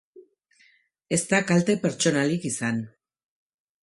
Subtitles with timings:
[1.17, 2.81] Ez da kalte pertsonalik izan.